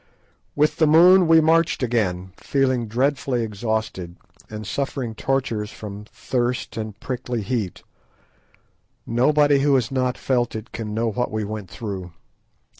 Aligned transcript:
With 0.55 0.77
the 0.77 0.87
moon 0.87 1.27
we 1.27 1.41
marched 1.41 1.83
again, 1.83 2.33
feeling 2.35 2.87
dreadfully 2.87 3.43
exhausted, 3.43 4.15
and 4.49 4.65
suffering 4.65 5.13
tortures 5.13 5.69
from 5.71 6.05
thirst 6.05 6.75
and 6.75 6.99
prickly 6.99 7.43
heat. 7.43 7.83
Nobody 9.05 9.59
who 9.59 9.75
has 9.75 9.91
not 9.91 10.17
felt 10.17 10.55
it 10.55 10.71
can 10.71 10.95
know 10.95 11.11
what 11.11 11.29
we 11.29 11.43
went 11.43 11.69
through. 11.69 12.13